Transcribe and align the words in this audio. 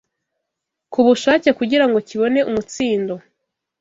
ku 0.91 0.99
bushake 1.05 1.49
kugira 1.59 1.85
ngo 1.87 1.97
kibone 2.09 2.39
umutsindo 2.49 3.13